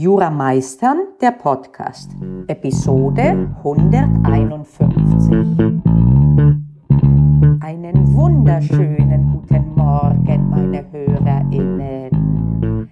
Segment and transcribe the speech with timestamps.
[0.00, 2.12] Jura Meistern, der Podcast,
[2.46, 5.26] Episode 151.
[7.60, 12.88] Einen wunderschönen guten Morgen, meine HörerInnen.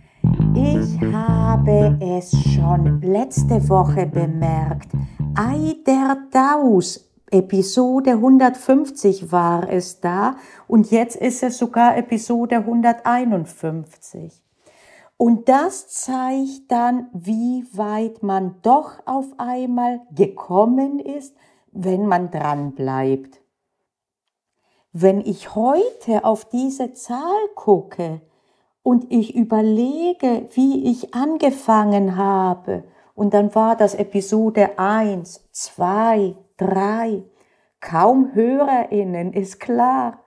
[0.55, 4.91] Ich habe es schon letzte Woche bemerkt.
[5.35, 10.37] Ei der Daus, Episode 150 war es da
[10.67, 14.43] und jetzt ist es sogar Episode 151.
[15.19, 21.37] Und das zeigt dann, wie weit man doch auf einmal gekommen ist,
[21.73, 23.41] wenn man dran bleibt.
[24.93, 28.21] Wenn ich heute auf diese Zahl gucke
[28.85, 32.85] und ich überlege, wie ich angefangen habe,
[33.17, 37.25] und dann war das Episode 1, 2, 3,
[37.81, 40.21] kaum Hörerinnen, ist klar.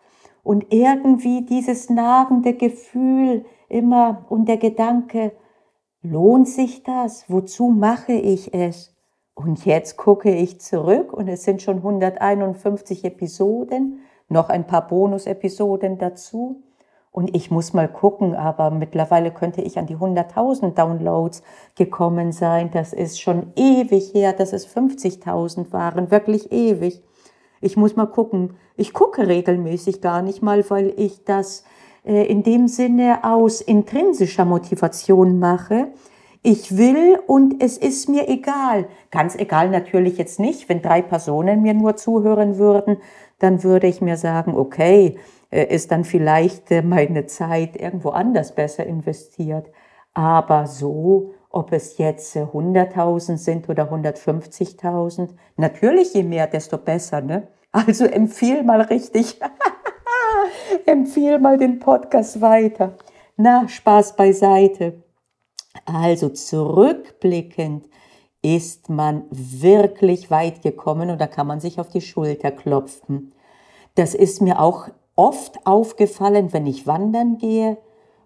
[0.44, 5.32] Und irgendwie dieses nagende Gefühl, immer und der Gedanke,
[6.02, 7.26] lohnt sich das?
[7.30, 8.96] Wozu mache ich es?
[9.34, 15.98] Und jetzt gucke ich zurück und es sind schon 151 Episoden, noch ein paar Bonus-Episoden
[15.98, 16.64] dazu.
[17.12, 21.44] Und ich muss mal gucken, aber mittlerweile könnte ich an die 100.000 Downloads
[21.76, 22.72] gekommen sein.
[22.72, 27.04] Das ist schon ewig her, dass es 50.000 waren, wirklich ewig.
[27.60, 28.56] Ich muss mal gucken.
[28.78, 31.66] Ich gucke regelmäßig gar nicht mal, weil ich das
[32.04, 35.90] in dem Sinne aus intrinsischer Motivation mache.
[36.44, 38.88] Ich will und es ist mir egal.
[39.12, 40.68] Ganz egal natürlich jetzt nicht.
[40.70, 42.98] Wenn drei Personen mir nur zuhören würden,
[43.38, 45.18] dann würde ich mir sagen, okay,
[45.52, 49.70] äh, ist dann vielleicht äh, meine Zeit irgendwo anders besser investiert.
[50.14, 57.22] Aber so, ob es jetzt 100.000 sind oder 150.000, natürlich je mehr, desto besser.
[57.22, 57.48] Ne?
[57.72, 59.40] Also empfiehl mal richtig.
[60.86, 62.94] Empfehle mal den Podcast weiter.
[63.38, 65.04] Na, Spaß beiseite.
[65.86, 67.86] Also zurückblickend
[68.42, 73.34] ist man wirklich weit gekommen und da kann man sich auf die Schulter klopfen.
[73.96, 77.78] Das ist mir auch oft aufgefallen, wenn ich wandern gehe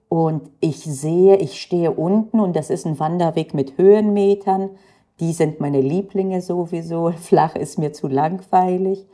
[0.09, 4.69] und ich sehe, ich stehe unten und das ist ein Wanderweg mit Höhenmetern.
[5.19, 7.11] Die sind meine Lieblinge sowieso.
[7.17, 9.05] Flach ist mir zu langweilig.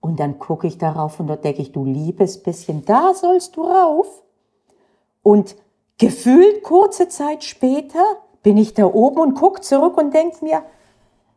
[0.00, 3.62] Und dann gucke ich darauf und dort denke ich, du liebes bisschen, da sollst du
[3.62, 4.22] rauf.
[5.22, 5.56] Und
[5.98, 8.02] gefühlt kurze Zeit später
[8.42, 10.62] bin ich da oben und gucke zurück und denke mir,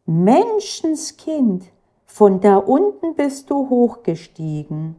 [0.06, 1.66] Menschenskind,
[2.06, 4.96] von da unten bist du hochgestiegen.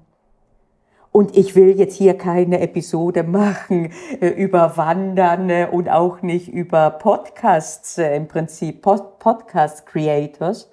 [1.13, 6.49] Und ich will jetzt hier keine Episode machen äh, über Wandern äh, und auch nicht
[6.49, 10.73] über Podcasts, äh, im Prinzip Podcast Creators.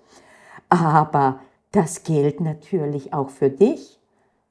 [0.68, 1.42] Aber
[1.72, 4.00] das gilt natürlich auch für dich.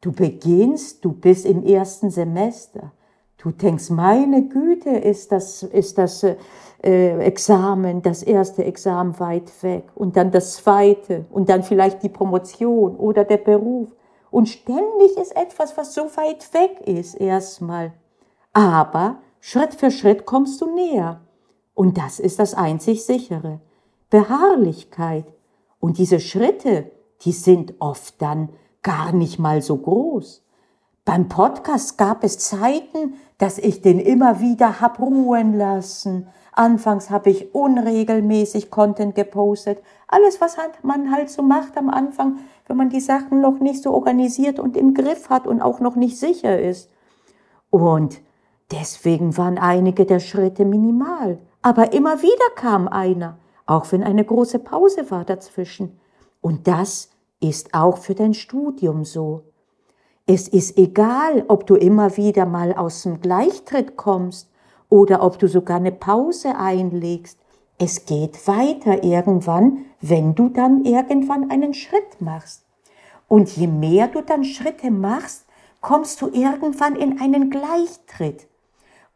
[0.01, 2.93] Du beginnst, du bist im ersten Semester.
[3.37, 9.85] Du denkst, meine Güte, ist das, ist das äh, Examen, das erste Examen weit weg
[9.95, 13.95] und dann das zweite und dann vielleicht die Promotion oder der Beruf.
[14.31, 17.93] Und ständig ist etwas, was so weit weg ist erstmal.
[18.53, 21.21] Aber Schritt für Schritt kommst du näher.
[21.75, 23.61] Und das ist das einzig sichere.
[24.11, 25.25] Beharrlichkeit.
[25.81, 26.91] Und diese Schritte,
[27.23, 28.51] die sind oft dann
[28.83, 30.43] gar nicht mal so groß.
[31.05, 36.29] Beim Podcast gab es Zeiten, dass ich den immer wieder hab ruhen lassen.
[36.53, 39.83] Anfangs habe ich unregelmäßig Content gepostet.
[40.09, 43.93] Alles, was man halt so macht am Anfang, wenn man die Sachen noch nicht so
[43.93, 46.91] organisiert und im Griff hat und auch noch nicht sicher ist.
[47.71, 48.21] Und
[48.71, 51.39] deswegen waren einige der Schritte minimal.
[51.63, 55.99] Aber immer wieder kam einer, auch wenn eine große Pause war dazwischen.
[56.41, 59.43] Und das ist auch für dein Studium so.
[60.27, 64.49] Es ist egal, ob du immer wieder mal aus dem Gleichtritt kommst
[64.89, 67.39] oder ob du sogar eine Pause einlegst.
[67.79, 72.65] Es geht weiter irgendwann, wenn du dann irgendwann einen Schritt machst.
[73.27, 75.47] Und je mehr du dann Schritte machst,
[75.81, 78.49] kommst du irgendwann in einen Gleichtritt.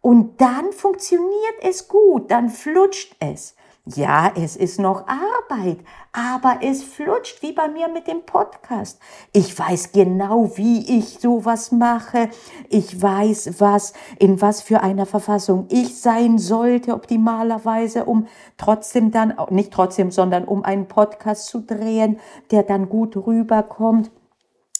[0.01, 3.55] Und dann funktioniert es gut, dann flutscht es.
[3.87, 5.77] Ja, es ist noch Arbeit,
[6.11, 8.99] aber es flutscht wie bei mir mit dem Podcast.
[9.35, 12.31] Ich weiß genau, wie ich sowas mache.
[12.71, 18.27] Ich weiß, was, in was für einer Verfassung ich sein sollte, optimalerweise, um
[18.57, 22.19] trotzdem dann, nicht trotzdem, sondern um einen Podcast zu drehen,
[22.51, 24.11] der dann gut rüberkommt.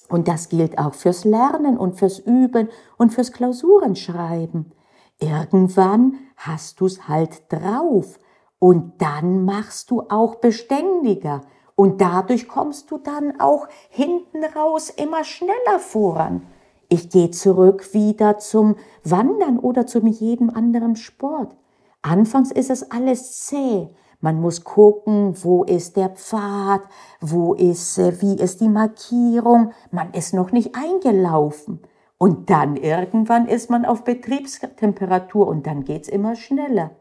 [0.09, 4.73] Und das gilt auch fürs Lernen und fürs Üben und fürs Klausurenschreiben.
[5.19, 8.19] Irgendwann hast du's halt drauf
[8.65, 11.43] und dann machst du auch beständiger.
[11.77, 16.47] Und dadurch kommst du dann auch hinten raus immer schneller voran.
[16.89, 21.55] Ich gehe zurück wieder zum Wandern oder zu jedem anderen Sport.
[22.01, 23.91] Anfangs ist es alles zäh.
[24.21, 26.81] Man muss gucken, wo ist der Pfad,
[27.21, 29.73] wo ist, äh, wie ist die Markierung.
[29.91, 31.83] Man ist noch nicht eingelaufen.
[32.17, 36.93] Und dann irgendwann ist man auf Betriebstemperatur und dann geht's immer schneller.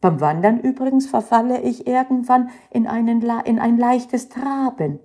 [0.00, 4.98] Beim Wandern übrigens verfalle ich irgendwann in, einen, in ein leichtes Traben,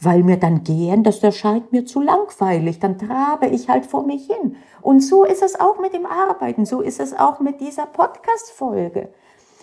[0.00, 4.26] weil mir dann gehen, das erscheint mir zu langweilig, dann trabe ich halt vor mich
[4.26, 4.56] hin.
[4.82, 9.10] Und so ist es auch mit dem Arbeiten, so ist es auch mit dieser Podcast-Folge.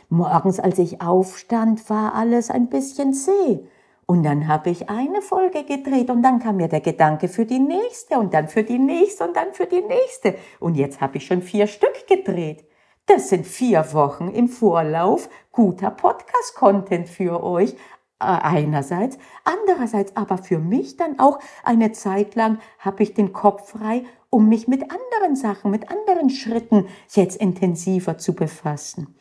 [0.09, 3.65] Morgens, als ich aufstand, war alles ein bisschen zäh.
[4.06, 7.59] Und dann habe ich eine Folge gedreht und dann kam mir der Gedanke für die
[7.59, 10.35] nächste und dann für die nächste und dann für die nächste.
[10.59, 12.65] Und jetzt habe ich schon vier Stück gedreht.
[13.13, 17.71] Das sind vier Wochen im Vorlauf guter Podcast-Content für euch.
[17.71, 17.75] Äh,
[18.19, 24.05] einerseits, andererseits aber für mich dann auch eine Zeit lang habe ich den Kopf frei,
[24.29, 29.13] um mich mit anderen Sachen, mit anderen Schritten jetzt intensiver zu befassen.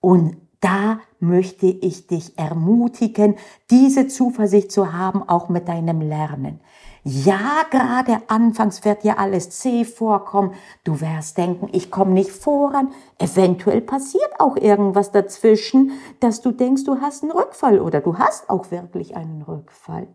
[0.00, 3.36] Und da möchte ich dich ermutigen,
[3.70, 6.60] diese Zuversicht zu haben, auch mit deinem Lernen.
[7.06, 10.54] Ja, gerade anfangs wird dir alles zäh vorkommen.
[10.84, 12.92] Du wirst denken, ich komme nicht voran.
[13.18, 18.48] Eventuell passiert auch irgendwas dazwischen, dass du denkst, du hast einen Rückfall oder du hast
[18.48, 20.08] auch wirklich einen Rückfall.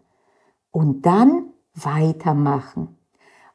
[0.71, 2.97] Und dann weitermachen.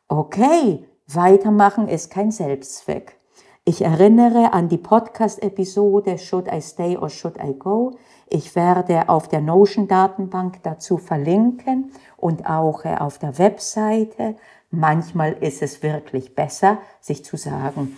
[0.06, 3.19] Okay, weitermachen ist kein Selbstzweck.
[3.66, 7.96] Ich erinnere an die Podcast-Episode Should I Stay or Should I Go?
[8.28, 14.37] Ich werde auf der Notion-Datenbank dazu verlinken und auch äh, auf der Webseite.
[14.70, 17.96] Manchmal ist es wirklich besser, sich zu sagen,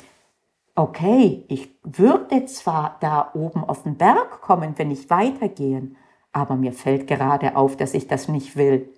[0.77, 5.91] okay, ich würde zwar da oben auf den Berg kommen, wenn ich weitergehe,
[6.31, 8.93] aber mir fällt gerade auf, dass ich das nicht will.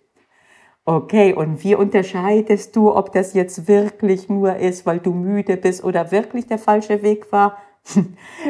[0.89, 5.85] Okay, und wie unterscheidest du, ob das jetzt wirklich nur ist, weil du müde bist
[5.85, 7.59] oder wirklich der falsche Weg war?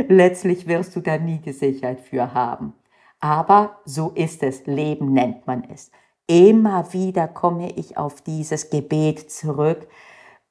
[0.08, 2.75] Letztlich wirst du da nie die Sicherheit für haben.
[3.19, 5.90] Aber so ist es, Leben nennt man es.
[6.29, 9.88] Immer wieder komme ich auf dieses Gebet zurück.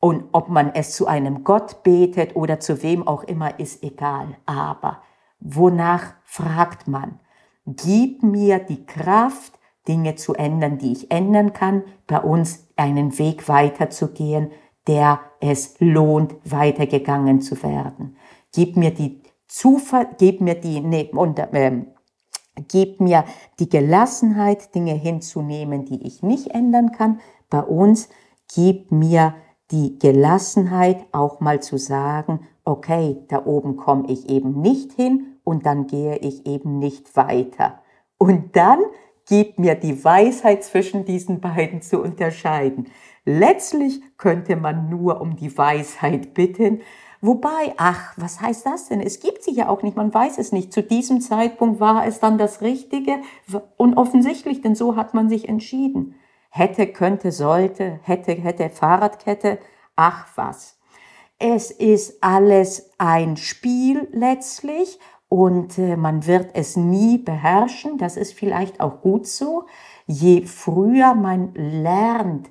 [0.02, 4.36] Und ob man es zu einem Gott betet oder zu wem auch immer, ist egal.
[4.46, 5.04] Aber
[5.40, 7.22] wonach fragt man?
[7.66, 9.58] Gib mir die Kraft,
[9.88, 14.52] Dinge zu ändern, die ich ändern kann, bei uns einen Weg weiterzugehen,
[14.88, 18.18] der es lohnt, weitergegangen zu werden.
[18.54, 21.82] Gib mir die Zufall, gib mir die, nee, und, äh,
[22.68, 23.26] gib mir
[23.60, 27.20] die Gelassenheit, Dinge hinzunehmen, die ich nicht ändern kann.
[27.50, 28.10] Bei uns
[28.54, 29.36] gib mir
[29.72, 35.66] die Gelassenheit, auch mal zu sagen, okay, da oben komme ich eben nicht hin und
[35.66, 37.80] dann gehe ich eben nicht weiter.
[38.18, 38.80] Und dann
[39.28, 42.88] gib mir die Weisheit zwischen diesen beiden zu unterscheiden.
[43.26, 46.82] Letztlich könnte man nur um die Weisheit bitten,
[47.20, 49.02] Wobei, ach, was heißt das denn?
[49.02, 50.72] Es gibt sie ja auch nicht, man weiß es nicht.
[50.72, 53.18] Zu diesem Zeitpunkt war es dann das Richtige
[53.76, 56.16] und offensichtlich, denn so hat man sich entschieden.
[56.50, 59.58] Hätte, könnte, sollte, hätte, hätte, Fahrradkette,
[59.96, 60.78] ach was.
[61.40, 67.98] Es ist alles ein Spiel letztlich und äh, man wird es nie beherrschen.
[67.98, 69.66] Das ist vielleicht auch gut so.
[70.06, 72.50] Je früher man lernt,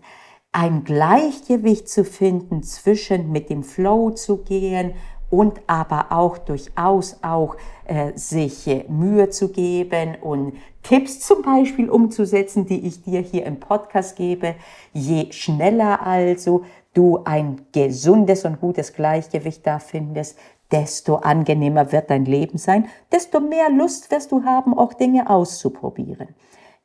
[0.52, 4.92] ein Gleichgewicht zu finden zwischen mit dem Flow zu gehen
[5.28, 11.90] und aber auch durchaus auch äh, sich äh, Mühe zu geben und Tipps zum Beispiel
[11.90, 14.54] umzusetzen, die ich dir hier im Podcast gebe.
[14.92, 16.64] Je schneller also
[16.94, 20.38] du ein gesundes und gutes Gleichgewicht da findest,
[20.72, 26.28] desto angenehmer wird dein Leben sein, desto mehr Lust wirst du haben, auch Dinge auszuprobieren.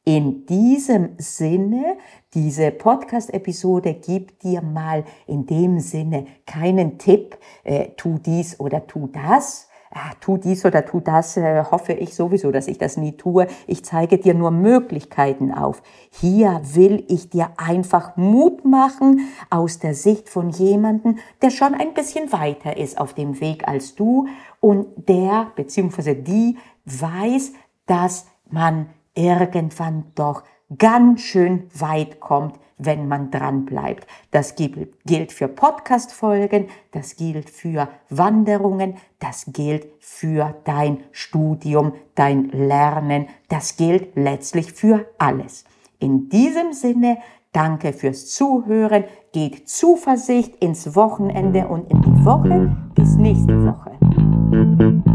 [0.03, 1.97] In diesem Sinne,
[2.33, 9.07] diese Podcast-Episode gibt dir mal in dem Sinne keinen Tipp, äh, tu dies oder tu
[9.07, 13.13] das, ah, tu dies oder tu das, äh, hoffe ich sowieso, dass ich das nie
[13.13, 13.47] tue.
[13.67, 15.81] Ich zeige dir nur Möglichkeiten auf.
[16.09, 21.93] Hier will ich dir einfach Mut machen aus der Sicht von jemandem, der schon ein
[21.93, 24.27] bisschen weiter ist auf dem Weg als du
[24.59, 26.15] und der bzw.
[26.15, 27.53] die weiß,
[27.85, 30.43] dass man irgendwann doch
[30.77, 34.07] ganz schön weit kommt, wenn man dran bleibt.
[34.31, 43.27] Das gilt für Podcast-Folgen, das gilt für Wanderungen, das gilt für dein Studium, dein Lernen,
[43.49, 45.65] das gilt letztlich für alles.
[45.99, 47.17] In diesem Sinne,
[47.51, 52.75] danke fürs Zuhören, geht Zuversicht ins Wochenende und in die Woche.
[52.95, 55.11] Bis nächste Woche.